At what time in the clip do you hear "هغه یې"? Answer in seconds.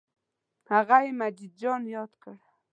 0.71-1.11